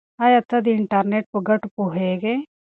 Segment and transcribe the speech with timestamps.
[0.25, 2.35] آیا ته د انټرنیټ په ګټو پوهېږې؟